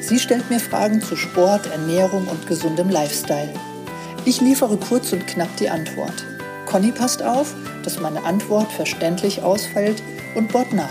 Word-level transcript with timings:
Sie 0.00 0.18
stellt 0.18 0.48
mir 0.50 0.60
Fragen 0.60 1.00
zu 1.00 1.16
Sport, 1.16 1.66
Ernährung 1.66 2.28
und 2.28 2.46
gesundem 2.46 2.90
Lifestyle. 2.90 3.52
Ich 4.24 4.40
liefere 4.40 4.76
kurz 4.76 5.12
und 5.12 5.26
knapp 5.26 5.54
die 5.56 5.68
Antwort. 5.68 6.24
Conny 6.66 6.92
passt 6.92 7.22
auf, 7.22 7.54
dass 7.82 8.00
meine 8.00 8.24
Antwort 8.24 8.70
verständlich 8.72 9.42
ausfällt 9.42 10.02
und 10.34 10.52
bohrt 10.52 10.72
nach. 10.72 10.88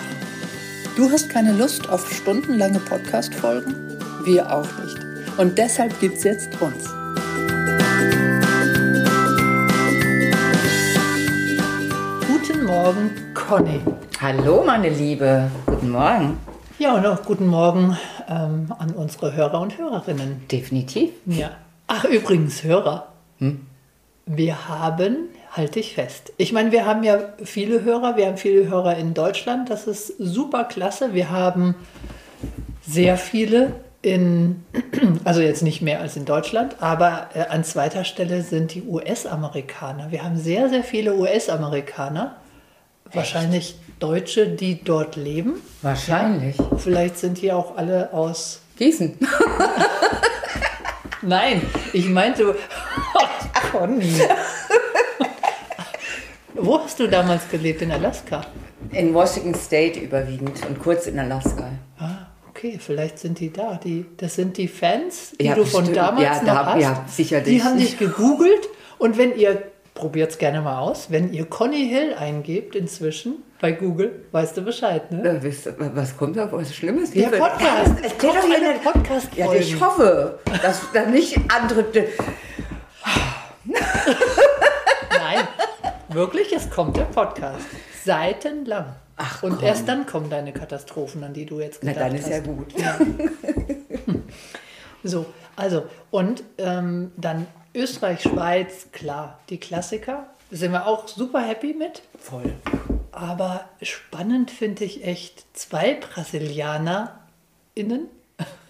Du 0.95 1.11
hast 1.11 1.29
keine 1.29 1.51
Lust 1.51 1.89
auf 1.89 2.09
stundenlange 2.13 2.79
Podcast-Folgen? 2.79 3.75
Wir 4.23 4.51
auch 4.53 4.67
nicht. 4.83 4.97
Und 5.37 5.57
deshalb 5.57 5.99
gibt's 5.99 6.23
jetzt 6.23 6.49
uns. 6.61 6.85
Guten 12.27 12.65
Morgen, 12.65 13.11
Conny. 13.33 13.81
Hallo, 14.21 14.63
meine 14.65 14.89
Liebe. 14.89 15.51
Guten 15.65 15.89
Morgen. 15.91 16.37
Ja, 16.79 16.95
und 16.95 17.05
auch 17.05 17.23
guten 17.23 17.47
Morgen 17.47 17.97
ähm, 18.29 18.73
an 18.77 18.91
unsere 18.91 19.33
Hörer 19.33 19.59
und 19.61 19.77
Hörerinnen. 19.77 20.47
Definitiv. 20.51 21.11
Ja. 21.25 21.51
Ach, 21.87 22.05
übrigens, 22.05 22.63
Hörer. 22.63 23.07
Wir 24.25 24.67
haben, 24.67 25.29
halte 25.51 25.79
ich 25.79 25.93
fest. 25.93 26.33
Ich 26.37 26.51
meine, 26.51 26.71
wir 26.71 26.85
haben 26.85 27.03
ja 27.03 27.19
viele 27.43 27.83
Hörer. 27.83 28.17
Wir 28.17 28.27
haben 28.27 28.37
viele 28.37 28.67
Hörer 28.67 28.97
in 28.97 29.13
Deutschland. 29.13 29.69
Das 29.69 29.87
ist 29.87 30.07
super 30.17 30.63
klasse. 30.63 31.13
Wir 31.13 31.29
haben 31.29 31.75
sehr 32.87 33.17
viele 33.17 33.73
in, 34.01 34.63
also 35.23 35.41
jetzt 35.41 35.63
nicht 35.63 35.81
mehr 35.81 35.99
als 35.99 36.15
in 36.15 36.25
Deutschland, 36.25 36.77
aber 36.79 37.29
äh, 37.33 37.47
an 37.47 37.63
zweiter 37.63 38.03
Stelle 38.03 38.43
sind 38.43 38.73
die 38.73 38.83
US-Amerikaner. 38.83 40.11
Wir 40.11 40.23
haben 40.23 40.37
sehr, 40.37 40.69
sehr 40.69 40.83
viele 40.83 41.15
US-Amerikaner. 41.15 42.35
Wahrscheinlich 43.13 43.75
Deutsche, 43.99 44.47
die 44.47 44.83
dort 44.83 45.15
leben. 45.15 45.61
Wahrscheinlich. 45.81 46.55
Vielleicht 46.77 47.17
sind 47.17 47.41
die 47.41 47.51
auch 47.51 47.77
alle 47.77 48.11
aus. 48.13 48.61
Gießen. 48.77 49.17
Nein, 51.21 51.61
ich 51.93 52.07
meinte. 52.09 52.55
Oh, 53.17 53.69
Conny. 53.71 54.11
Wo 56.53 56.79
hast 56.81 56.99
du 56.99 57.07
damals 57.07 57.47
gelebt? 57.49 57.81
In 57.81 57.91
Alaska? 57.91 58.41
In 58.91 59.13
Washington 59.13 59.55
State 59.55 59.99
überwiegend 59.99 60.65
und 60.67 60.79
kurz 60.79 61.07
in 61.07 61.17
Alaska. 61.19 61.71
Ah, 61.97 62.27
okay, 62.49 62.77
vielleicht 62.79 63.19
sind 63.19 63.39
die 63.39 63.51
da. 63.51 63.79
Die, 63.83 64.05
das 64.17 64.35
sind 64.35 64.57
die 64.57 64.67
Fans, 64.67 65.33
die 65.39 65.45
Ja, 65.45 65.55
du 65.55 65.65
von 65.65 65.81
bestimmt. 65.85 65.97
damals 65.97 66.23
Ja, 66.23 66.35
noch 66.43 66.45
da- 66.45 66.65
hast. 66.73 66.81
ja, 66.81 67.05
sicherlich. 67.09 67.55
Die 67.57 67.63
haben 67.63 67.77
dich 67.77 67.97
gegoogelt 67.97 68.67
und 68.97 69.17
wenn 69.17 69.35
ihr, 69.37 69.63
probiert 69.95 70.29
es 70.31 70.37
gerne 70.37 70.61
mal 70.61 70.77
aus, 70.79 71.09
wenn 71.09 71.33
ihr 71.33 71.45
Conny 71.45 71.87
Hill 71.87 72.13
eingebt 72.13 72.75
inzwischen 72.75 73.37
bei 73.59 73.71
Google, 73.71 74.25
weißt 74.31 74.57
du 74.57 74.61
Bescheid, 74.61 75.11
ne? 75.11 75.27
Äh, 75.27 75.41
wisst 75.41 75.67
Was 75.77 76.15
kommt 76.15 76.37
da? 76.37 76.51
Was 76.51 76.75
Schlimmes? 76.75 77.09
Der. 77.11 77.29
Podcast. 77.29 77.93
Ja, 77.99 78.05
Es 78.05 78.17
kommt 78.17 78.35
doch 78.35 78.43
eine 78.43 78.55
eine 78.69 78.79
podcast 78.79 79.29
Ja, 79.35 79.51
ich 79.53 79.81
hoffe, 79.81 80.37
dass 80.61 80.81
da 80.93 81.05
nicht 81.07 81.35
andere. 81.49 81.83
Nein, 85.09 85.47
wirklich, 86.09 86.53
es 86.53 86.69
kommt 86.69 86.97
der 86.97 87.03
Podcast. 87.05 87.65
Seitenlang. 88.03 88.95
Ach, 89.17 89.41
Und 89.43 89.55
komm. 89.57 89.65
erst 89.65 89.87
dann 89.87 90.05
kommen 90.05 90.29
deine 90.29 90.51
Katastrophen, 90.51 91.23
an 91.23 91.33
die 91.33 91.45
du 91.45 91.61
jetzt 91.61 91.81
Na, 91.83 91.93
gedacht 91.93 92.09
dann 92.09 92.15
ist 92.17 92.25
hast. 92.25 92.31
ja 92.31 92.39
gut. 92.39 92.73
So, 95.07 95.27
also, 95.55 95.83
und 96.09 96.41
ähm, 96.57 97.11
dann 97.15 97.45
Österreich, 97.75 98.21
Schweiz, 98.21 98.87
klar, 98.91 99.39
die 99.49 99.59
Klassiker. 99.59 100.27
Sind 100.49 100.71
wir 100.71 100.87
auch 100.87 101.07
super 101.07 101.41
happy 101.41 101.73
mit. 101.73 102.01
Voll. 102.17 102.53
Aber 103.11 103.69
spannend 103.81 104.49
finde 104.49 104.85
ich 104.85 105.03
echt 105.03 105.45
zwei 105.57 105.95
BrasilianerInnen 105.95 108.07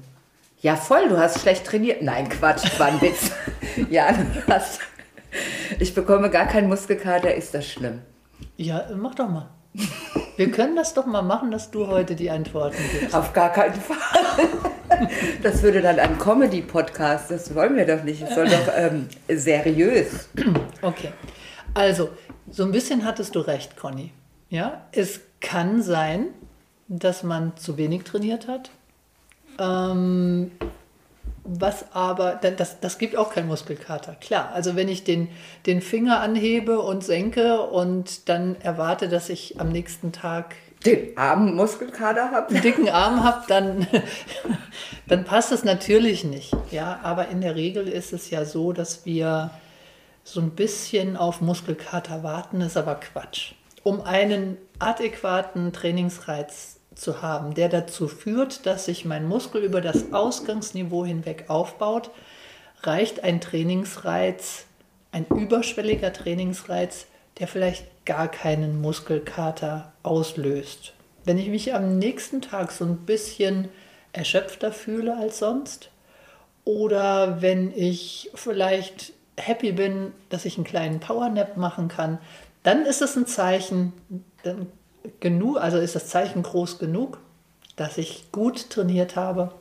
Ja, 0.61 0.75
voll, 0.75 1.09
du 1.09 1.17
hast 1.17 1.41
schlecht 1.41 1.65
trainiert. 1.65 2.03
Nein, 2.03 2.29
Quatsch, 2.29 2.79
war 2.81 2.89
ein 2.89 3.01
Witz. 3.01 3.31
ja, 3.91 4.13
du 4.13 4.53
hast. 4.53 4.81
Ich 5.79 5.95
bekomme 5.95 6.31
gar 6.31 6.47
keinen 6.47 6.69
Muskelkater. 6.69 7.33
Ist 7.33 7.55
das 7.55 7.67
schlimm? 7.67 8.01
Ja, 8.57 8.87
mach 8.97 9.15
doch 9.15 9.29
mal. 9.29 9.49
Wir 10.39 10.53
können 10.53 10.77
das 10.77 10.95
doch 10.95 11.05
mal 11.05 11.23
machen, 11.23 11.51
dass 11.51 11.73
du 11.73 11.89
heute 11.89 12.15
die 12.15 12.31
Antworten 12.31 12.79
gibst. 12.93 13.13
Auf 13.13 13.33
gar 13.33 13.51
keinen 13.51 13.75
Fall. 13.75 13.99
Das 15.43 15.63
würde 15.65 15.81
dann 15.81 15.99
ein 15.99 16.17
Comedy-Podcast, 16.17 17.33
das 17.33 17.57
wollen 17.57 17.77
wir 17.77 17.85
doch 17.85 18.05
nicht. 18.05 18.23
Es 18.23 18.37
soll 18.37 18.47
doch 18.49 18.73
ähm, 18.77 19.09
seriös. 19.29 20.29
Okay. 20.81 21.11
Also, 21.75 22.11
so 22.51 22.63
ein 22.63 22.71
bisschen 22.71 23.05
hattest 23.05 23.35
du 23.35 23.41
recht, 23.41 23.77
Conny. 23.77 24.13
Ja, 24.49 24.87
es 24.93 25.21
kann 25.41 25.83
sein, 25.83 26.29
dass 26.87 27.25
man 27.25 27.57
zu 27.57 27.77
wenig 27.77 28.05
trainiert 28.05 28.47
hat. 28.47 28.71
Ähm, 29.59 30.53
was 31.51 31.93
aber, 31.95 32.39
da- 32.41 32.51
das, 32.51 32.81
das 32.81 32.99
gibt 32.99 33.17
auch 33.17 33.31
keinen 33.33 33.49
Muskelkater. 33.49 34.15
Klar, 34.21 34.51
also 34.55 34.77
wenn 34.77 34.89
ich 34.89 35.05
den, 35.05 35.29
den 35.67 35.81
Finger 35.81 36.21
anhebe 36.21 36.81
und 36.81 37.03
senke 37.03 37.63
und 37.63 38.29
dann 38.29 38.57
erwarte, 38.61 39.09
dass 39.09 39.29
ich 39.31 39.59
am 39.61 39.71
nächsten 39.71 40.13
Tag 40.13 40.55
Den 40.85 41.17
armen 41.17 41.55
Muskelkater 41.57 42.31
habe. 42.31 42.49
einen 42.51 42.63
dicken 42.63 42.89
Arm 42.91 43.25
habe, 43.25 43.45
dann, 43.49 43.87
dann 45.07 45.25
passt 45.25 45.51
das 45.53 45.65
natürlich 45.65 46.25
nicht. 46.25 46.55
Ja, 46.71 47.01
aber 47.03 47.29
in 47.29 47.41
der 47.41 47.57
Regel 47.57 47.89
ist 47.89 48.13
es 48.13 48.31
ja 48.31 48.45
so, 48.45 48.73
dass 48.73 49.07
wir 49.07 49.51
so 50.25 50.41
ein 50.41 50.51
bisschen 50.51 51.17
auf 51.17 51.41
Muskelkater 51.41 52.23
warten, 52.23 52.61
ist 52.61 52.77
aber 52.77 52.97
Quatsch. 52.97 53.53
Um 53.83 54.03
einen 54.03 54.59
adäquaten 54.79 55.73
Trainingsreiz 55.73 56.78
zu 56.99 57.23
haben, 57.23 57.55
der 57.55 57.69
dazu 57.69 58.09
führt, 58.09 58.67
dass 58.67 58.85
sich 58.85 59.05
mein 59.05 59.27
Muskel 59.27 59.63
über 59.63 59.81
das 59.81 60.13
Ausgangsniveau 60.13 61.05
hinweg 61.05 61.45
aufbaut, 61.49 62.11
reicht 62.83 63.25
ein 63.25 63.41
Trainingsreiz, 63.41 64.67
ein 65.13 65.27
überschwelliger 65.27 66.13
Trainingsreiz, 66.13 67.07
der 67.39 67.49
vielleicht 67.49 67.87
gar 68.05 68.29
keinen 68.29 68.81
Muskelkater 68.81 69.93
auslöst. 70.03 70.93
Wenn 71.25 71.39
ich 71.39 71.49
mich 71.49 71.75
am 71.75 71.99
nächsten 71.99 72.43
Tag 72.43 72.73
so 72.73 72.85
ein 72.85 72.99
bisschen 72.99 73.69
erschöpfter 74.13 74.73
fühle 74.73 75.17
als 75.17 75.39
sonst 75.39 75.91
oder 76.65 77.41
wenn 77.43 77.73
ich 77.75 78.31
vielleicht 78.35 79.13
happy 79.37 79.73
bin, 79.73 80.13
dass 80.31 80.45
ich 80.45 80.57
einen 80.57 80.65
kleinen 80.65 81.01
Powernap 81.01 81.57
machen 81.57 81.89
kann, 81.89 82.19
dann 82.63 82.85
ist 82.85 83.03
es 83.03 83.17
ein 83.17 83.27
Zeichen 83.27 83.93
genug, 85.21 85.59
also 85.59 85.79
ist 85.79 85.95
das 85.95 86.09
Zeichen 86.09 86.43
groß 86.43 86.79
genug, 86.79 87.21
dass 87.77 87.99
ich 87.99 88.31
gut 88.33 88.71
trainiert 88.71 89.17
habe 89.17 89.53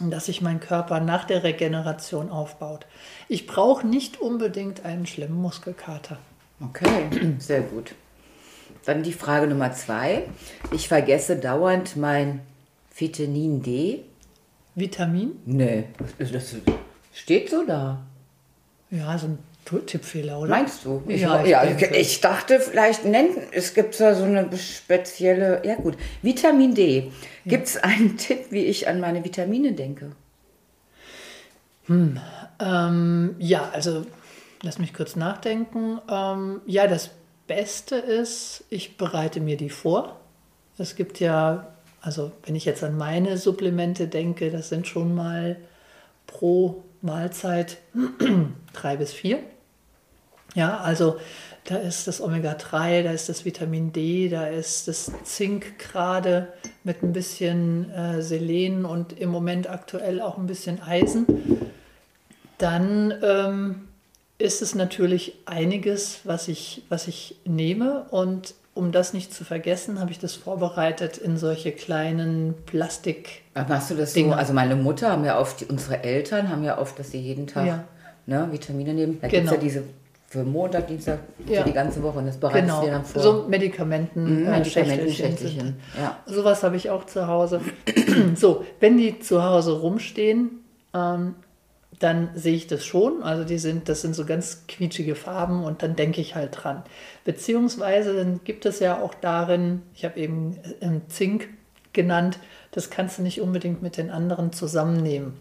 und 0.00 0.10
dass 0.10 0.26
sich 0.26 0.40
mein 0.40 0.60
Körper 0.60 1.00
nach 1.00 1.24
der 1.24 1.44
Regeneration 1.44 2.30
aufbaut. 2.30 2.86
Ich 3.28 3.46
brauche 3.46 3.86
nicht 3.86 4.20
unbedingt 4.20 4.84
einen 4.84 5.06
schlimmen 5.06 5.40
Muskelkater. 5.40 6.18
Okay, 6.60 7.36
sehr 7.38 7.62
gut. 7.62 7.94
Dann 8.84 9.02
die 9.02 9.12
Frage 9.12 9.46
Nummer 9.46 9.72
zwei. 9.72 10.28
Ich 10.72 10.88
vergesse 10.88 11.36
dauernd 11.36 11.96
mein 11.96 12.40
Vitamin 12.94 13.62
D. 13.62 14.04
Vitamin? 14.74 15.32
Nee, 15.44 15.84
das 16.18 16.56
steht 17.12 17.50
so 17.50 17.64
da. 17.64 18.02
Ja, 18.90 19.16
so 19.18 19.26
ein 19.28 19.38
Tippfehler, 19.64 20.38
oder? 20.38 20.50
Meinst 20.50 20.84
du? 20.84 21.02
Ich, 21.06 21.20
Ja, 21.20 21.44
ja, 21.44 21.64
ich 21.64 21.82
ich, 21.82 22.20
dachte 22.20 22.60
vielleicht, 22.60 23.04
nennt, 23.04 23.36
es 23.52 23.74
gibt 23.74 23.94
zwar 23.94 24.14
so 24.14 24.24
eine 24.24 24.48
spezielle, 24.56 25.62
ja 25.64 25.76
gut, 25.76 25.96
Vitamin 26.20 26.74
D. 26.74 27.12
Gibt 27.46 27.68
es 27.68 27.76
einen 27.76 28.16
Tipp, 28.18 28.46
wie 28.50 28.64
ich 28.64 28.88
an 28.88 29.00
meine 29.00 29.24
Vitamine 29.24 29.72
denke? 29.72 30.12
Ähm, 32.60 33.34
ja, 33.38 33.70
also 33.72 34.06
lass 34.62 34.78
mich 34.78 34.94
kurz 34.94 35.16
nachdenken. 35.16 36.00
Ähm, 36.10 36.60
ja, 36.66 36.86
das 36.86 37.10
Beste 37.46 37.96
ist, 37.96 38.64
ich 38.70 38.96
bereite 38.96 39.40
mir 39.40 39.56
die 39.56 39.70
vor. 39.70 40.20
Es 40.78 40.96
gibt 40.96 41.20
ja, 41.20 41.68
also 42.00 42.32
wenn 42.44 42.54
ich 42.54 42.64
jetzt 42.64 42.82
an 42.82 42.96
meine 42.96 43.36
Supplemente 43.36 44.08
denke, 44.08 44.50
das 44.50 44.68
sind 44.68 44.86
schon 44.86 45.14
mal 45.14 45.56
pro 46.26 46.82
Mahlzeit 47.02 47.78
drei 48.72 48.96
bis 48.96 49.12
vier. 49.12 49.40
Ja, 50.54 50.78
also 50.78 51.16
da 51.64 51.76
ist 51.76 52.08
das 52.08 52.20
Omega-3, 52.20 53.02
da 53.04 53.12
ist 53.12 53.28
das 53.28 53.44
Vitamin 53.44 53.92
D, 53.92 54.28
da 54.28 54.46
ist 54.46 54.88
das 54.88 55.12
Zink 55.24 55.78
gerade 55.78 56.48
mit 56.84 57.02
ein 57.02 57.12
bisschen 57.12 57.90
äh, 57.92 58.20
Selen 58.22 58.84
und 58.84 59.18
im 59.18 59.30
Moment 59.30 59.70
aktuell 59.70 60.20
auch 60.20 60.38
ein 60.38 60.46
bisschen 60.46 60.82
Eisen. 60.82 61.26
Dann 62.58 63.14
ähm, 63.22 63.88
ist 64.38 64.62
es 64.62 64.74
natürlich 64.74 65.34
einiges, 65.46 66.20
was 66.24 66.48
ich, 66.48 66.82
was 66.88 67.08
ich 67.08 67.36
nehme 67.44 68.06
und 68.10 68.54
um 68.74 68.90
das 68.90 69.12
nicht 69.12 69.34
zu 69.34 69.44
vergessen, 69.44 70.00
habe 70.00 70.10
ich 70.12 70.18
das 70.18 70.34
vorbereitet 70.34 71.18
in 71.18 71.36
solche 71.36 71.72
kleinen 71.72 72.54
Plastik. 72.64 73.42
Aber 73.52 73.74
Machst 73.74 73.90
du 73.90 73.94
das 73.94 74.14
Dinge. 74.14 74.30
so? 74.30 74.34
Also 74.34 74.52
meine 74.54 74.76
Mutter 74.76 75.10
haben 75.10 75.24
ja 75.26 75.38
oft, 75.38 75.62
unsere 75.68 76.02
Eltern 76.02 76.48
haben 76.48 76.64
ja 76.64 76.78
oft, 76.78 76.98
dass 76.98 77.10
sie 77.10 77.20
jeden 77.20 77.46
Tag 77.46 77.66
Ja. 77.66 77.84
ne, 78.26 78.48
Vitamine 78.50 78.94
nehmen. 78.94 79.18
Da 79.20 79.28
gibt 79.28 79.44
es 79.44 79.50
Genau. 79.50 79.52
ja 79.54 79.60
diese 79.60 79.82
für 80.32 80.44
Montag, 80.44 80.86
Dienstag, 80.86 81.18
Ja. 81.46 81.60
für 81.62 81.68
die 81.68 81.74
ganze 81.74 82.02
Woche. 82.02 82.18
Und 82.18 82.26
das 82.26 82.38
bereitest 82.38 82.62
Genau, 82.64 82.80
du 82.80 82.86
dir 82.86 82.92
dann 82.92 83.04
vor. 83.04 83.22
so 83.22 83.44
Medikamenten, 83.48 84.22
Mhm, 84.24 84.46
äh, 84.46 84.50
Medikamenten, 84.58 84.64
Schächtelchen 85.10 85.12
Schächtelchen. 85.14 85.60
sind. 85.60 85.74
Ja. 86.00 86.18
Sowas 86.26 86.62
habe 86.62 86.76
ich 86.76 86.88
auch 86.90 87.04
zu 87.04 87.26
Hause. 87.26 87.60
so, 88.34 88.64
wenn 88.80 88.96
die 88.96 89.18
zu 89.20 89.42
Hause 89.44 89.78
rumstehen, 89.80 90.60
ähm, 90.94 91.34
dann 91.98 92.30
sehe 92.34 92.54
ich 92.54 92.66
das 92.66 92.84
schon. 92.84 93.22
Also 93.22 93.44
die 93.44 93.58
sind, 93.58 93.88
das 93.88 94.00
sind 94.00 94.14
so 94.16 94.24
ganz 94.24 94.64
quietschige 94.66 95.14
Farben 95.14 95.62
und 95.64 95.82
dann 95.82 95.94
denke 95.96 96.20
ich 96.22 96.34
halt 96.34 96.50
dran. 96.64 96.82
Beziehungsweise 97.24 98.14
dann 98.16 98.40
gibt 98.44 98.66
es 98.66 98.80
ja 98.80 99.00
auch 99.00 99.14
darin, 99.14 99.82
ich 99.94 100.04
habe 100.04 100.18
eben 100.18 100.56
äh, 100.80 100.88
Zink 101.08 101.48
genannt, 101.92 102.38
das 102.70 102.88
kannst 102.90 103.18
du 103.18 103.22
nicht 103.22 103.40
unbedingt 103.40 103.82
mit 103.82 103.96
den 103.98 104.10
anderen 104.10 104.52
zusammennehmen, 104.52 105.34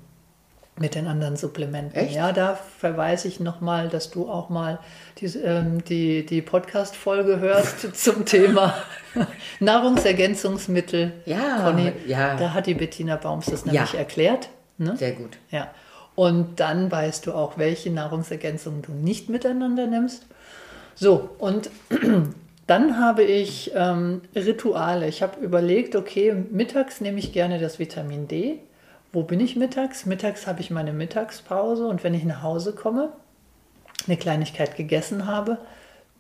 mit 0.80 0.96
den 0.96 1.08
anderen 1.08 1.36
Supplementen. 1.36 1.96
Echt? 2.00 2.16
Ja, 2.16 2.32
da 2.32 2.56
verweise 2.80 3.28
ich 3.28 3.40
nochmal, 3.40 3.90
dass 3.90 4.10
du 4.10 4.30
auch 4.30 4.50
mal 4.50 4.80
die, 5.20 5.26
ähm, 5.38 5.84
die, 5.84 6.26
die 6.26 6.42
Podcast-Folge 6.42 7.40
hörst 7.40 7.94
zum 7.96 8.26
Thema 8.26 8.74
Nahrungsergänzungsmittel. 9.60 11.14
Ja, 11.26 11.62
Conny, 11.64 11.92
ja. 12.08 12.36
da 12.36 12.54
hat 12.54 12.68
die 12.68 12.74
Bettina 12.74 13.16
Baums 13.18 13.46
das 13.48 13.66
Ja. 13.66 13.72
nämlich 13.74 13.96
erklärt. 13.96 14.50
Ne? 14.78 14.96
Sehr 14.98 15.12
gut. 15.12 15.38
Ja. 15.52 15.70
Und 16.16 16.60
dann 16.60 16.92
weißt 16.92 17.28
du 17.28 17.34
auch, 17.34 17.58
welche 17.58 17.90
Nahrungsergänzungen 17.92 18.82
du 18.82 18.92
nicht 18.92 19.30
miteinander 19.30 19.88
nimmst. 19.88 20.26
So, 20.96 21.30
und 21.40 21.70
dann 22.68 23.00
habe 23.00 23.24
ich 23.24 23.72
ähm, 23.76 24.22
Rituale. 24.36 25.08
Ich 25.08 25.22
habe 25.22 25.40
überlegt, 25.40 25.96
okay, 25.96 26.34
mittags 26.52 27.02
nehme 27.02 27.20
ich 27.20 27.34
gerne 27.34 27.60
das 27.60 27.80
Vitamin 27.80 28.28
D. 28.28 28.60
Wo 29.14 29.24
bin 29.24 29.40
ich 29.40 29.56
mittags? 29.56 30.06
Mittags 30.06 30.48
habe 30.48 30.62
ich 30.62 30.72
meine 30.72 30.94
Mittagspause 30.94 31.88
und 31.88 32.04
wenn 32.04 32.14
ich 32.14 32.24
nach 32.24 32.42
Hause 32.42 32.74
komme, 32.74 33.12
eine 34.08 34.18
Kleinigkeit 34.18 34.76
gegessen 34.76 35.28
habe, 35.28 35.58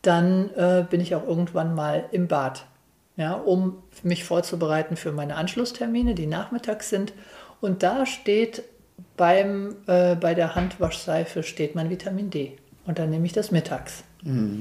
dann 0.01 0.49
äh, 0.55 0.85
bin 0.89 0.99
ich 0.99 1.15
auch 1.15 1.25
irgendwann 1.25 1.73
mal 1.73 2.05
im 2.11 2.27
Bad, 2.27 2.65
ja, 3.17 3.33
um 3.33 3.81
mich 4.03 4.23
vorzubereiten 4.23 4.95
für 4.95 5.11
meine 5.11 5.35
Anschlusstermine, 5.35 6.15
die 6.15 6.27
nachmittags 6.27 6.89
sind. 6.89 7.13
Und 7.61 7.83
da 7.83 8.05
steht 8.05 8.63
beim, 9.17 9.75
äh, 9.87 10.15
bei 10.15 10.33
der 10.33 10.55
Handwaschseife 10.55 11.43
steht 11.43 11.75
mein 11.75 11.89
Vitamin 11.89 12.29
D. 12.29 12.57
Und 12.85 12.99
dann 12.99 13.09
nehme 13.09 13.25
ich 13.25 13.33
das 13.33 13.51
mittags. 13.51 14.03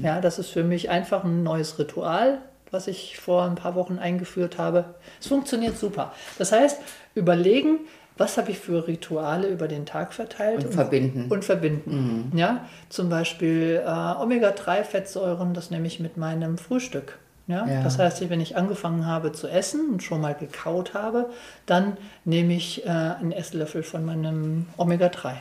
Ja, 0.03 0.21
das 0.21 0.39
ist 0.39 0.49
für 0.49 0.63
mich 0.63 0.89
einfach 0.89 1.23
ein 1.23 1.43
neues 1.43 1.77
Ritual, 1.79 2.39
was 2.71 2.87
ich 2.87 3.19
vor 3.19 3.43
ein 3.43 3.55
paar 3.55 3.75
Wochen 3.75 3.99
eingeführt 3.99 4.57
habe. 4.57 4.85
Es 5.19 5.27
funktioniert 5.27 5.77
super. 5.77 6.13
Das 6.37 6.51
heißt, 6.51 6.79
überlegen, 7.15 7.79
was 8.17 8.37
habe 8.37 8.51
ich 8.51 8.59
für 8.59 8.87
Rituale 8.87 9.47
über 9.47 9.67
den 9.67 9.85
Tag 9.85 10.13
verteilt 10.13 10.65
Und 10.65 10.73
verbinden. 10.73 11.25
und 11.29 11.43
verbinden. 11.45 12.31
Ja, 12.35 12.65
zum 12.89 13.09
Beispiel 13.09 13.81
äh, 13.85 13.89
Omega-3-Fettsäuren, 13.89 15.53
das 15.53 15.71
nehme 15.71 15.87
ich 15.87 15.99
mit 15.99 16.17
meinem 16.17 16.57
Frühstück. 16.57 17.17
Ja? 17.47 17.65
Ja. 17.67 17.83
Das 17.83 17.97
heißt, 17.97 18.29
wenn 18.29 18.39
ich 18.41 18.55
angefangen 18.55 19.05
habe 19.05 19.31
zu 19.31 19.47
essen 19.47 19.89
und 19.91 20.03
schon 20.03 20.21
mal 20.21 20.35
gekaut 20.35 20.93
habe, 20.93 21.29
dann 21.65 21.97
nehme 22.23 22.53
ich 22.53 22.85
äh, 22.85 22.89
einen 22.89 23.31
Esslöffel 23.31 23.83
von 23.83 24.05
meinem 24.05 24.67
Omega-3. 24.77 25.33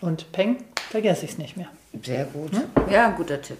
Und 0.00 0.30
peng, 0.32 0.58
vergesse 0.90 1.24
ich 1.24 1.32
es 1.32 1.38
nicht 1.38 1.56
mehr. 1.56 1.66
Sehr 2.02 2.24
gut. 2.26 2.52
Ja, 2.90 3.10
guter 3.10 3.42
Tipp. 3.42 3.58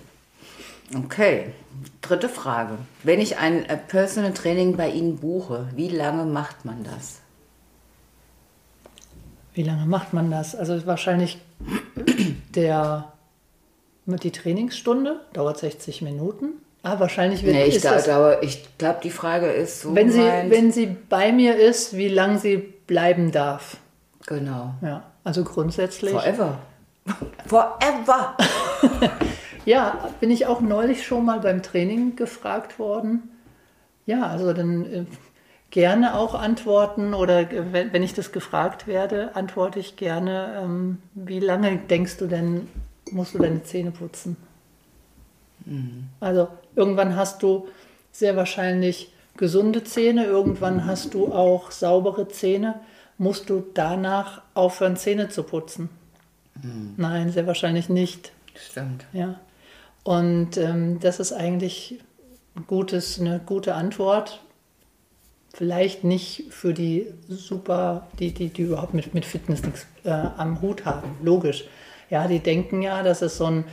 Okay, 0.95 1.53
dritte 2.01 2.29
Frage. 2.29 2.79
Wenn 3.03 3.21
ich 3.21 3.39
ein 3.39 3.65
äh, 3.67 3.77
Personal 3.77 4.33
Training 4.33 4.77
bei 4.77 4.89
Ihnen 4.89 5.17
buche, 5.17 5.69
wie 5.75 5.89
lange 5.89 6.25
macht 6.25 6.65
man 6.65 6.83
das? 6.83 7.21
Wie 9.53 9.63
lange 9.63 9.87
macht 9.87 10.13
man 10.15 10.31
das? 10.31 10.55
Also 10.55 10.87
wahrscheinlich 10.87 11.39
der, 12.55 13.13
die 14.07 14.31
Trainingsstunde 14.31 15.21
dauert 15.33 15.59
60 15.59 16.01
Minuten. 16.03 16.53
Ah, 16.83 17.01
wahrscheinlich 17.01 17.43
wird 17.43 17.57
Nee, 17.57 17.65
ich 17.65 17.77
ist 17.77 17.83
glaube, 17.83 17.97
das, 17.97 18.05
glaub, 18.05 18.43
ich 18.43 18.79
glaub, 18.79 19.03
die 19.03 19.11
Frage 19.11 19.47
ist 19.47 19.83
so 19.83 19.95
wenn 19.95 20.11
sie, 20.11 20.21
wenn 20.21 20.73
sie 20.73 20.87
bei 20.87 21.33
mir 21.33 21.57
ist, 21.57 21.97
wie 21.97 22.09
lange 22.09 22.39
sie 22.39 22.57
bleiben 22.57 23.33
darf. 23.33 23.79
Genau. 24.27 24.75
Ja, 24.81 25.03
also 25.25 25.43
grundsätzlich. 25.45 26.13
Forever. 26.13 26.59
Forever. 27.47 28.37
Ja, 29.69 30.09
bin 30.19 30.31
ich 30.31 30.47
auch 30.47 30.63
neulich 30.63 31.07
schon 31.07 31.27
mal 31.27 31.41
beim 31.41 31.63
Training 31.63 32.17
gefragt 32.17 32.79
worden. 32.79 33.29
Ja, 34.07 34.27
also 34.27 34.55
dann 34.55 34.87
äh, 34.91 35.05
gerne 35.69 36.15
auch 36.15 36.35
antworten 36.35 37.13
oder 37.13 37.41
äh, 37.41 37.71
wenn, 37.71 37.93
wenn 37.93 38.03
ich 38.03 38.15
das 38.15 38.33
gefragt 38.33 38.87
werde, 38.87 39.37
antworte 39.37 39.79
ich 39.79 39.97
gerne, 39.97 40.63
ähm, 40.65 41.03
wie 41.13 41.39
lange 41.39 41.77
denkst 41.77 42.17
du 42.17 42.29
denn, 42.29 42.67
musst 43.11 43.35
du 43.35 43.41
deine 43.41 43.63
Zähne 43.63 43.91
putzen? 43.91 44.39
Also 46.21 46.49
irgendwann 46.75 47.15
hast 47.15 47.43
du 47.43 47.69
sehr 48.11 48.37
wahrscheinlich 48.37 49.13
gesunde 49.37 49.85
Zähne, 49.85 50.25
irgendwann 50.25 50.87
hast 50.87 51.13
du 51.13 51.31
auch 51.31 51.73
saubere 51.73 52.27
Zähne. 52.29 52.81
Musst 53.19 53.51
du 53.51 53.67
danach 53.75 54.41
aufhören, 54.55 54.97
Zähne 54.97 55.29
zu 55.29 55.43
putzen? 55.43 55.91
Nein, 56.97 57.31
sehr 57.31 57.47
wahrscheinlich 57.47 57.91
nicht. 57.91 58.33
Stimmt. 58.55 59.05
Ja. 59.13 59.39
Und 60.09 60.57
ähm, 60.57 61.01
das 61.01 61.21
ist 61.21 61.35
eigentlich 61.35 61.99
ein 62.57 62.65
gutes, 62.67 63.21
eine 63.21 63.43
gute 63.45 63.75
Antwort. 63.75 64.41
Vielleicht 65.53 66.03
nicht 66.03 66.47
für 66.49 66.73
die 66.73 67.09
super, 67.29 68.07
die, 68.19 68.33
die, 68.33 68.49
die 68.49 68.63
überhaupt 68.63 68.95
mit, 68.95 69.13
mit 69.13 69.27
Fitness 69.27 69.63
nichts 69.63 69.87
äh, 70.05 70.09
am 70.09 70.63
Hut 70.63 70.87
haben, 70.87 71.11
logisch. 71.23 71.67
Ja, 72.09 72.27
die 72.27 72.39
denken 72.39 72.81
ja, 72.81 73.03
das 73.03 73.21
ist 73.21 73.37
so 73.37 73.45
ein 73.49 73.65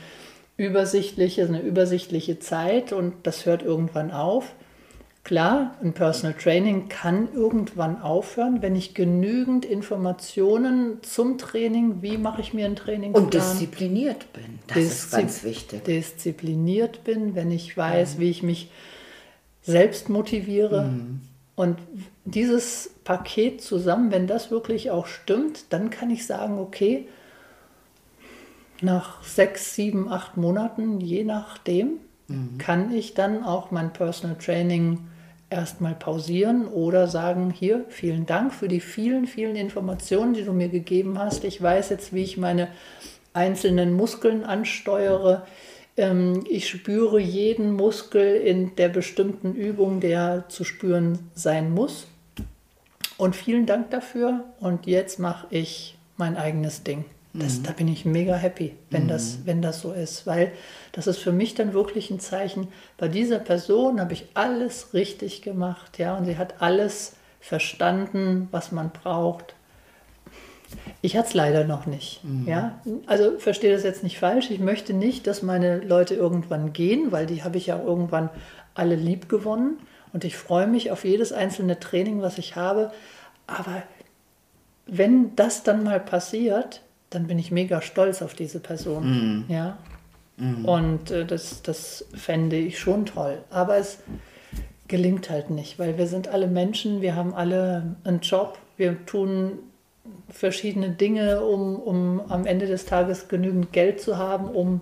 übersichtliche, 0.57 1.45
eine 1.45 1.61
übersichtliche 1.61 2.37
Zeit 2.37 2.91
und 2.91 3.13
das 3.23 3.45
hört 3.45 3.63
irgendwann 3.63 4.11
auf. 4.11 4.55
Klar, 5.25 5.73
ein 5.81 5.93
Personal 5.93 6.37
Training 6.37 6.87
kann 6.87 7.33
irgendwann 7.33 7.99
aufhören, 7.99 8.61
wenn 8.61 8.75
ich 8.75 8.93
genügend 8.93 9.65
Informationen 9.65 11.01
zum 11.01 11.39
Training, 11.39 12.03
wie 12.03 12.19
mache 12.19 12.41
ich 12.41 12.53
mir 12.53 12.67
einen 12.67 12.75
Trainingsplan. 12.75 13.23
Und 13.23 13.33
diszipliniert 13.33 14.31
bin. 14.33 14.59
Das 14.67 14.77
ist 14.77 15.11
ganz 15.11 15.43
wichtig. 15.43 15.83
Diszipliniert 15.83 17.03
bin, 17.03 17.33
wenn 17.33 17.49
ich 17.49 17.75
weiß, 17.75 18.15
mhm. 18.15 18.19
wie 18.19 18.29
ich 18.29 18.43
mich 18.43 18.69
selbst 19.63 20.09
motiviere. 20.09 20.83
Mhm. 20.83 21.21
Und 21.55 21.79
dieses 22.25 22.91
Paket 23.03 23.63
zusammen, 23.63 24.11
wenn 24.11 24.27
das 24.27 24.51
wirklich 24.51 24.91
auch 24.91 25.07
stimmt, 25.07 25.73
dann 25.73 25.89
kann 25.89 26.11
ich 26.11 26.27
sagen, 26.27 26.59
okay, 26.59 27.07
nach 28.79 29.23
sechs, 29.23 29.73
sieben, 29.73 30.07
acht 30.07 30.37
Monaten, 30.37 31.01
je 31.01 31.23
nachdem, 31.23 31.93
mhm. 32.27 32.59
kann 32.59 32.93
ich 32.93 33.15
dann 33.15 33.43
auch 33.43 33.71
mein 33.71 33.91
Personal 33.91 34.37
Training 34.37 34.99
erstmal 35.55 35.95
pausieren 35.95 36.67
oder 36.67 37.07
sagen, 37.07 37.49
hier, 37.49 37.85
vielen 37.89 38.25
Dank 38.25 38.53
für 38.53 38.67
die 38.67 38.81
vielen, 38.81 39.25
vielen 39.25 39.55
Informationen, 39.55 40.33
die 40.33 40.43
du 40.43 40.51
mir 40.51 40.69
gegeben 40.69 41.17
hast. 41.17 41.43
Ich 41.43 41.61
weiß 41.61 41.89
jetzt, 41.89 42.13
wie 42.13 42.23
ich 42.23 42.37
meine 42.37 42.67
einzelnen 43.33 43.93
Muskeln 43.93 44.43
ansteuere. 44.43 45.47
Ähm, 45.97 46.45
ich 46.49 46.69
spüre 46.69 47.19
jeden 47.19 47.73
Muskel 47.73 48.35
in 48.35 48.75
der 48.75 48.89
bestimmten 48.89 49.55
Übung, 49.55 50.01
der 50.01 50.45
zu 50.49 50.63
spüren 50.63 51.19
sein 51.33 51.71
muss. 51.71 52.07
Und 53.17 53.35
vielen 53.35 53.65
Dank 53.65 53.91
dafür. 53.91 54.43
Und 54.59 54.87
jetzt 54.87 55.19
mache 55.19 55.47
ich 55.49 55.97
mein 56.17 56.35
eigenes 56.35 56.83
Ding. 56.83 57.05
Das, 57.39 57.59
mhm. 57.59 57.63
Da 57.63 57.71
bin 57.71 57.87
ich 57.87 58.05
mega 58.05 58.35
happy, 58.35 58.75
wenn, 58.89 59.03
mhm. 59.03 59.09
das, 59.09 59.39
wenn 59.45 59.61
das 59.61 59.81
so 59.81 59.91
ist, 59.91 60.25
weil 60.25 60.51
das 60.91 61.07
ist 61.07 61.17
für 61.17 61.31
mich 61.31 61.55
dann 61.55 61.73
wirklich 61.73 62.09
ein 62.09 62.19
Zeichen, 62.19 62.67
bei 62.97 63.07
dieser 63.07 63.39
Person 63.39 63.99
habe 63.99 64.13
ich 64.13 64.25
alles 64.33 64.93
richtig 64.93 65.41
gemacht, 65.41 65.97
ja, 65.99 66.15
und 66.17 66.25
sie 66.25 66.37
hat 66.37 66.61
alles 66.61 67.13
verstanden, 67.39 68.47
was 68.51 68.71
man 68.71 68.91
braucht. 68.91 69.55
Ich 71.01 71.15
hatte 71.15 71.29
es 71.29 71.33
leider 71.33 71.63
noch 71.63 71.85
nicht, 71.85 72.23
mhm. 72.23 72.47
ja. 72.47 72.79
Also 73.05 73.37
verstehe 73.37 73.73
das 73.73 73.83
jetzt 73.83 74.03
nicht 74.03 74.17
falsch. 74.17 74.49
Ich 74.49 74.59
möchte 74.59 74.93
nicht, 74.93 75.27
dass 75.27 75.43
meine 75.43 75.79
Leute 75.79 76.15
irgendwann 76.15 76.73
gehen, 76.73 77.11
weil 77.11 77.25
die 77.25 77.43
habe 77.43 77.57
ich 77.57 77.67
ja 77.67 77.79
irgendwann 77.79 78.29
alle 78.73 78.95
lieb 78.95 79.29
gewonnen 79.29 79.77
und 80.11 80.23
ich 80.23 80.37
freue 80.37 80.67
mich 80.67 80.91
auf 80.91 81.05
jedes 81.05 81.31
einzelne 81.31 81.79
Training, 81.79 82.21
was 82.21 82.37
ich 82.37 82.55
habe. 82.55 82.91
Aber 83.47 83.83
wenn 84.87 85.35
das 85.35 85.63
dann 85.63 85.83
mal 85.83 85.99
passiert, 85.99 86.81
dann 87.15 87.27
bin 87.27 87.39
ich 87.39 87.51
mega 87.51 87.81
stolz 87.81 88.21
auf 88.21 88.33
diese 88.33 88.59
Person. 88.59 89.45
Mm. 89.47 89.51
Ja. 89.51 89.77
Mm. 90.37 90.65
Und 90.65 91.11
äh, 91.11 91.25
das, 91.25 91.61
das 91.61 92.05
fände 92.13 92.57
ich 92.57 92.77
schon 92.77 93.05
toll. 93.05 93.39
Aber 93.49 93.77
es 93.77 93.99
gelingt 94.87 95.29
halt 95.29 95.49
nicht, 95.49 95.79
weil 95.79 95.97
wir 95.97 96.07
sind 96.07 96.27
alle 96.27 96.47
Menschen, 96.47 97.01
wir 97.01 97.15
haben 97.15 97.33
alle 97.33 97.95
einen 98.03 98.19
Job, 98.19 98.59
wir 98.77 99.05
tun 99.05 99.59
verschiedene 100.29 100.91
Dinge, 100.91 101.41
um, 101.41 101.77
um 101.77 102.21
am 102.29 102.45
Ende 102.45 102.67
des 102.67 102.85
Tages 102.85 103.27
genügend 103.27 103.71
Geld 103.73 103.99
zu 103.99 104.17
haben, 104.17 104.47
um 104.47 104.81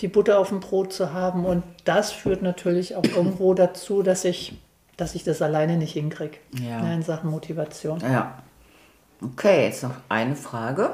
die 0.00 0.08
Butter 0.08 0.38
auf 0.38 0.48
dem 0.48 0.60
Brot 0.60 0.92
zu 0.92 1.12
haben. 1.12 1.44
Und 1.44 1.64
das 1.84 2.12
führt 2.12 2.42
natürlich 2.42 2.94
auch 2.96 3.04
irgendwo 3.04 3.52
dazu, 3.54 4.02
dass 4.02 4.24
ich, 4.24 4.56
dass 4.96 5.14
ich 5.14 5.24
das 5.24 5.42
alleine 5.42 5.76
nicht 5.76 5.92
hinkriege 5.92 6.38
ja. 6.62 6.92
in 6.92 7.02
Sachen 7.02 7.30
Motivation. 7.30 8.00
Ja. 8.00 8.42
Okay, 9.20 9.64
jetzt 9.64 9.82
noch 9.82 9.96
eine 10.08 10.36
Frage. 10.36 10.90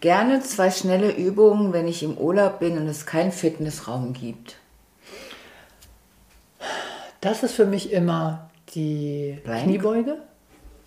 Gerne 0.00 0.40
zwei 0.42 0.70
schnelle 0.70 1.10
Übungen, 1.10 1.72
wenn 1.72 1.88
ich 1.88 2.04
im 2.04 2.16
Urlaub 2.16 2.60
bin 2.60 2.78
und 2.78 2.86
es 2.86 3.04
keinen 3.04 3.32
Fitnessraum 3.32 4.12
gibt. 4.12 4.56
Das 7.20 7.42
ist 7.42 7.54
für 7.54 7.66
mich 7.66 7.92
immer 7.92 8.48
die 8.74 9.40
Blank. 9.42 9.64
Kniebeuge. 9.64 10.18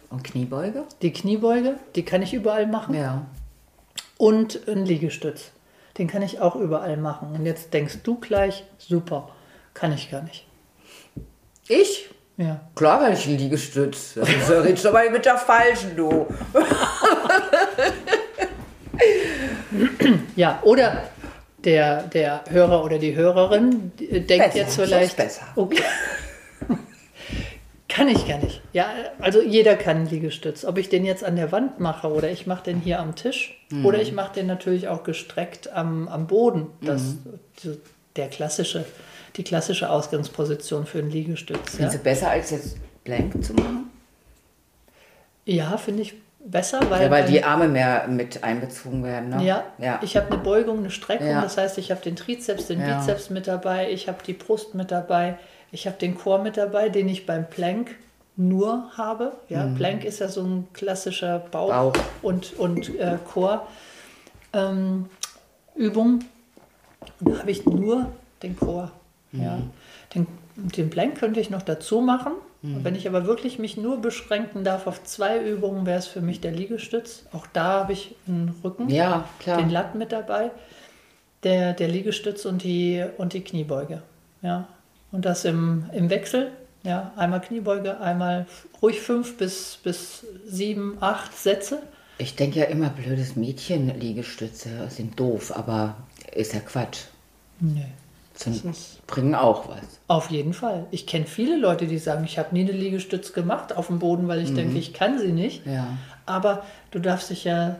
Und 0.10 0.24
Kniebeuge? 0.24 0.86
Die 1.02 1.12
Kniebeuge, 1.12 1.78
die 1.96 2.04
kann 2.04 2.22
ich 2.22 2.34
überall 2.34 2.68
machen. 2.68 2.96
Ja. 2.96 3.26
Und 4.18 4.68
ein 4.68 4.86
Liegestütz. 4.86 5.52
Den 5.98 6.08
kann 6.08 6.22
ich 6.22 6.40
auch 6.40 6.56
überall 6.56 6.96
machen. 6.96 7.34
Und 7.34 7.46
jetzt 7.46 7.74
denkst 7.74 8.00
du 8.04 8.18
gleich, 8.18 8.64
super, 8.78 9.30
kann 9.74 9.92
ich 9.92 10.10
gar 10.10 10.22
nicht. 10.22 10.46
Ich? 11.68 12.10
Ja. 12.38 12.62
Klar 12.76 13.02
kann 13.02 13.14
ich 13.14 13.28
ein 13.28 13.38
Liegestütz. 13.38 14.14
Das 14.14 14.30
ist 14.30 14.86
aber 14.86 15.10
mit 15.10 15.26
der 15.26 15.38
falschen, 15.38 15.98
du. 15.98 16.28
ja, 20.36 20.60
oder 20.64 21.04
der, 21.64 22.04
der 22.04 22.44
Hörer 22.50 22.84
oder 22.84 22.98
die 22.98 23.16
Hörerin 23.16 23.92
denkt 24.00 24.28
besser, 24.28 24.58
jetzt 24.58 24.76
vielleicht. 24.76 25.18
Besser. 25.18 25.44
Okay. 25.56 25.84
kann 27.88 28.08
ich 28.08 28.28
gar 28.28 28.40
nicht. 28.40 28.62
Ja, 28.74 28.88
also 29.20 29.42
jeder 29.42 29.76
kann 29.76 30.06
Liegestütz. 30.06 30.66
Ob 30.66 30.78
ich 30.78 30.90
den 30.90 31.06
jetzt 31.06 31.24
an 31.24 31.36
der 31.36 31.52
Wand 31.52 31.80
mache 31.80 32.12
oder 32.12 32.32
ich 32.32 32.48
mache 32.48 32.64
den 32.64 32.80
hier 32.80 33.00
am 33.00 33.16
Tisch 33.16 33.62
mhm. 33.70 33.86
oder 33.86 34.02
ich 34.02 34.14
mache 34.14 34.34
den 34.34 34.48
natürlich 34.48 34.88
auch 34.88 35.04
gestreckt 35.04 35.72
am, 35.72 36.08
am 36.08 36.28
Boden. 36.28 36.68
Das, 36.82 37.02
mhm. 37.64 37.78
der 38.16 38.30
klassische, 38.30 38.86
die 39.36 39.44
klassische 39.44 39.90
Ausgangsposition 39.90 40.86
für 40.86 41.00
einen 41.00 41.12
Liegestütz. 41.12 41.76
Findest 41.76 41.94
ja. 41.94 41.98
du 41.98 42.04
besser 42.04 42.30
als 42.30 42.52
jetzt 42.52 42.78
Blank 43.04 43.44
zu 43.44 43.54
machen? 43.54 43.90
Ja, 45.46 45.78
finde 45.78 46.04
ich 46.04 46.14
besser, 46.46 46.80
weil, 46.90 47.04
ja, 47.04 47.12
weil 47.12 47.26
die 47.26 47.44
Arme 47.44 47.68
mehr 47.68 48.08
mit 48.08 48.44
einbezogen 48.44 49.04
werden. 49.04 49.30
Ne? 49.30 49.44
Ja, 49.44 49.64
ja, 49.78 50.00
ich 50.02 50.18
habe 50.18 50.28
eine 50.28 50.38
Beugung, 50.38 50.80
eine 50.80 50.92
Streckung, 50.92 51.28
ja. 51.28 51.42
das 51.42 51.58
heißt, 51.58 51.78
ich 51.78 51.92
habe 51.92 52.02
den 52.02 52.16
Trizeps, 52.16 52.68
den 52.68 52.82
ja. 52.82 52.98
Bizeps 52.98 53.30
mit 53.30 53.48
dabei, 53.48 53.92
ich 53.92 54.08
habe 54.08 54.20
die 54.26 54.34
Brust 54.34 54.76
mit 54.76 54.92
dabei, 54.92 55.38
ich 55.72 55.88
habe 55.88 55.98
den 55.98 56.16
Chor 56.16 56.40
mit 56.40 56.58
dabei, 56.58 56.90
den 56.90 57.08
ich 57.08 57.26
beim 57.26 57.50
Plank 57.50 57.96
nur 58.36 58.92
habe. 58.98 59.34
Ja, 59.50 59.66
mhm. 59.66 59.76
Plank 59.76 60.04
ist 60.04 60.20
ja 60.20 60.28
so 60.28 60.42
ein 60.44 60.68
klassischer 60.74 61.40
Bauch, 61.40 61.70
Bauch. 61.70 61.94
und, 62.22 62.58
und 62.58 62.98
äh, 62.98 63.18
Chor. 63.32 63.68
Ähm, 64.54 65.10
Übung. 65.76 66.26
da 67.20 67.40
habe 67.40 67.52
ich 67.52 67.66
nur 67.66 68.12
den 68.44 68.58
Chor. 68.58 68.92
Mhm. 69.32 69.42
Ja. 69.42 69.60
Den, 70.16 70.28
den 70.56 70.90
Plank 70.90 71.18
könnte 71.18 71.40
ich 71.40 71.50
noch 71.50 71.62
dazu 71.62 72.02
machen. 72.02 72.34
Mhm. 72.62 72.84
Wenn 72.84 72.96
ich 72.96 73.08
aber 73.08 73.26
wirklich 73.26 73.60
mich 73.60 73.78
nur 73.78 74.02
beschränken 74.02 74.64
darf 74.64 74.88
auf 74.88 75.04
zwei 75.04 75.44
Übungen, 75.44 75.86
wäre 75.86 76.00
es 76.00 76.08
für 76.08 76.22
mich 76.22 76.42
der 76.42 76.52
Liegestütz. 76.52 77.26
Auch 77.34 77.48
da 77.48 77.80
habe 77.80 77.94
ich 77.94 78.16
einen 78.28 78.56
Rücken, 78.64 78.90
ja, 78.90 79.28
klar. 79.40 79.58
den 79.58 79.70
Latt 79.70 79.96
mit 79.96 80.12
dabei, 80.12 80.52
der, 81.44 81.74
der 81.74 81.88
Liegestütz 81.88 82.46
und 82.46 82.64
die, 82.64 83.04
und 83.18 83.34
die 83.34 83.42
Kniebeuge. 83.42 84.02
Ja. 84.42 84.68
Und 85.12 85.26
das 85.26 85.46
im, 85.46 85.86
im 85.94 86.10
Wechsel. 86.10 86.52
Ja, 86.84 87.12
einmal 87.16 87.42
Kniebeuge, 87.42 88.00
einmal 88.00 88.48
ruhig 88.82 89.02
fünf 89.02 89.38
bis, 89.38 89.78
bis 89.84 90.26
sieben, 90.48 90.98
acht 91.00 91.38
Sätze. 91.38 91.84
Ich 92.18 92.36
denke 92.36 92.60
ja 92.60 92.66
immer, 92.66 92.90
blödes 92.90 93.36
Mädchen-Liegestütze 93.36 94.70
sind 94.90 95.20
doof, 95.20 95.56
aber 95.56 95.96
ist 96.34 96.54
ja 96.54 96.60
Quatsch. 96.60 97.06
Nee. 97.60 97.86
Sind, 98.44 98.76
bringen 99.08 99.36
auch 99.36 99.70
was. 99.70 100.00
Auf 100.08 100.32
jeden 100.32 100.54
Fall. 100.54 100.86
Ich 100.92 101.06
kenne 101.06 101.26
viele 101.26 101.58
Leute, 101.58 101.86
die 101.86 101.98
sagen, 101.98 102.24
ich 102.26 102.40
habe 102.40 102.54
nie 102.54 102.62
eine 102.62 102.72
Liegestütz 102.72 103.34
gemacht 103.34 103.76
auf 103.76 103.88
dem 103.88 104.00
Boden, 104.00 104.28
weil 104.28 104.42
ich 104.42 104.50
mhm. 104.50 104.56
denke, 104.56 104.78
ich 104.78 104.94
kann 104.94 105.20
sie 105.20 105.32
nicht. 105.32 105.66
Ja. 105.66 105.88
Aber 106.26 106.64
du 106.92 107.00
darfst 107.00 107.30
dich 107.30 107.44
ja 107.44 107.76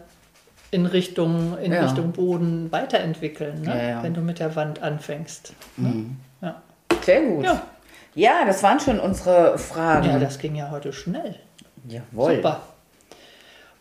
in 0.70 0.86
Richtung, 0.86 1.58
in 1.58 1.72
ja. 1.72 1.84
Richtung 1.84 2.12
Boden 2.12 2.72
weiterentwickeln, 2.72 3.62
ne? 3.62 3.90
ja, 3.90 4.04
wenn 4.04 4.14
du 4.14 4.22
mit 4.22 4.40
der 4.40 4.56
Wand 4.56 4.82
anfängst. 4.82 5.54
Ne? 5.78 5.90
Mhm. 5.90 6.18
Ja. 6.42 6.62
Sehr 7.04 7.22
gut. 7.22 7.46
Ja. 8.16 8.46
das 8.46 8.64
waren 8.64 8.80
schon 8.80 9.00
unsere 9.00 9.58
Fragen. 9.58 10.08
Ja, 10.08 10.20
das 10.20 10.38
ging 10.40 10.56
ja 10.56 10.70
heute 10.70 10.94
schnell. 10.94 11.36
Jawohl. 11.88 12.36
Super. 12.36 12.62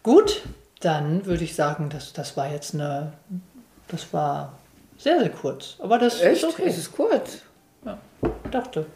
Gut, 0.03 0.43
dann 0.81 1.27
würde 1.27 1.45
ich 1.45 1.55
sagen, 1.55 1.91
das, 1.91 2.13
das 2.13 2.37
war 2.37 2.51
jetzt 2.51 2.75
eine, 2.75 3.13
das 3.89 4.13
war 4.13 4.55
sehr, 5.03 5.19
sehr 5.19 5.31
kurz. 5.31 5.77
Aber 5.79 5.99
das 5.99 6.21
Echt? 6.21 6.43
ist 6.43 6.45
okay. 6.45 6.69
Ist 6.69 6.79
es 6.79 6.93
kurz? 6.93 7.39
Ja, 7.85 7.99
dachte. 8.51 8.87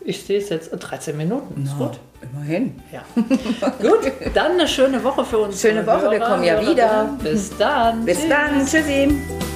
Ich 0.00 0.24
sehe 0.24 0.38
es 0.38 0.48
jetzt 0.48 0.70
13 0.70 1.16
Minuten. 1.16 1.64
Ist 1.64 1.76
gut. 1.76 1.98
Immerhin. 2.20 2.80
Ja. 2.92 3.04
gut, 3.80 4.12
dann 4.34 4.52
eine 4.52 4.68
schöne 4.68 5.02
Woche 5.02 5.24
für 5.24 5.38
uns. 5.38 5.60
Schöne 5.60 5.86
Woche, 5.86 6.10
wir 6.10 6.20
kommen 6.20 6.44
ja 6.44 6.60
wieder. 6.60 7.16
Bis 7.22 7.56
dann. 7.56 8.04
Bis 8.04 8.18
Tschüss. 8.18 8.28
dann. 8.28 8.66
Tschüssi. 8.66 9.47